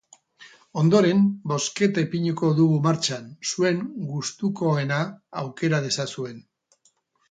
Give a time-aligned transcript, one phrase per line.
[0.83, 1.19] Ondoren,
[1.51, 5.03] bozketa ipiniko dugu martxan, zuen gustukoena
[5.47, 6.47] aukera dezazuen.